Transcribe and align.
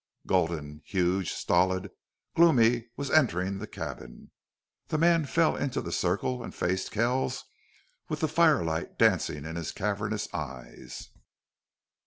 Gulden, 0.25 0.81
huge, 0.83 1.31
stolid, 1.31 1.91
gloomy, 2.35 2.89
was 2.97 3.11
entering 3.11 3.59
the 3.59 3.67
cabin. 3.67 4.31
The 4.87 4.97
man 4.97 5.25
fell 5.25 5.55
into 5.55 5.79
the 5.79 5.91
circle 5.91 6.41
and 6.43 6.55
faced 6.55 6.89
Kell 6.89 7.31
with 8.09 8.21
the 8.21 8.27
fire 8.27 8.63
light 8.63 8.97
dancing 8.97 9.45
in 9.45 9.55
his 9.57 9.71
cavernous 9.71 10.27
eyes. 10.33 11.09